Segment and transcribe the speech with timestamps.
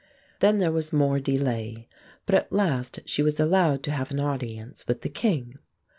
[0.39, 1.87] Then there was more delay;
[2.25, 5.59] but at last she was allowed to have an audience with the king.